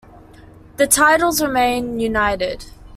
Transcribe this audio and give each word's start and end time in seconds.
The 0.77 0.87
titles 0.87 1.43
remain 1.43 1.99
united. 1.99 2.65